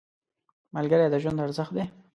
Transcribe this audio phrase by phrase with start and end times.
[0.75, 1.85] ملګری د ژوند ارزښت دی